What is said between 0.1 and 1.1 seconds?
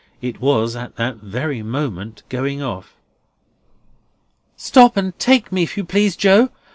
It was, at